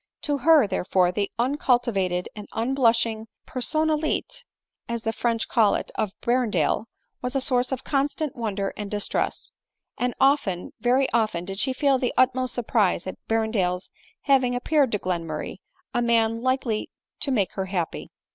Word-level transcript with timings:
To 0.23 0.39
her, 0.39 0.65
therefore, 0.65 1.11
the 1.11 1.29
uncultivated 1.37 2.27
and 2.35 2.47
un 2.53 2.73
blushing 2.73 3.27
personmJite 3.45 4.45
as 4.89 5.03
the 5.03 5.13
French 5.13 5.47
call 5.47 5.75
it, 5.75 5.91
of 5.93 6.11
Berrendale, 6.23 6.85
was 7.21 7.35
a 7.35 7.39
source 7.39 7.71
of 7.71 7.83
constant 7.83 8.35
wonder 8.35 8.73
and 8.75 8.89
distress; 8.89 9.51
and 9.99 10.15
often, 10.19 10.71
very 10.79 11.07
often 11.13 11.45
did 11.45 11.59
she 11.59 11.71
feel 11.71 11.99
the 11.99 12.15
utmost 12.17 12.55
surprise 12.55 13.05
at 13.05 13.19
Berren 13.29 13.51
dale's 13.51 13.91
having 14.21 14.55
appeared 14.55 14.91
to 14.93 14.97
Glenmurray 14.97 15.57
a 15.93 16.01
man 16.01 16.41
likely 16.41 16.89
to 17.19 17.29
make 17.29 17.51
her 17.51 17.65
happy. 17.65 18.09